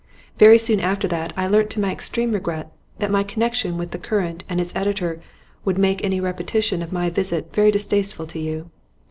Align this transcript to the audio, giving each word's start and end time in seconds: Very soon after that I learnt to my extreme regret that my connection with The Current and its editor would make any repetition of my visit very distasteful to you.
Very 0.39 0.57
soon 0.57 0.79
after 0.79 1.07
that 1.09 1.31
I 1.37 1.45
learnt 1.45 1.69
to 1.69 1.79
my 1.79 1.91
extreme 1.91 2.31
regret 2.31 2.71
that 2.97 3.11
my 3.11 3.21
connection 3.23 3.77
with 3.77 3.91
The 3.91 3.99
Current 3.99 4.43
and 4.49 4.59
its 4.59 4.75
editor 4.75 5.21
would 5.63 5.77
make 5.77 6.03
any 6.03 6.19
repetition 6.19 6.81
of 6.81 6.91
my 6.91 7.11
visit 7.11 7.53
very 7.53 7.69
distasteful 7.69 8.25
to 8.25 8.39
you. 8.39 8.71